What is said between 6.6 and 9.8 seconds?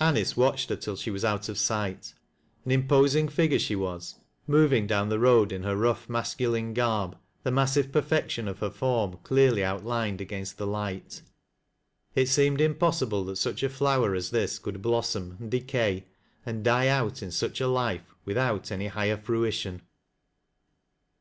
garb— th( massive perfection of her form clearly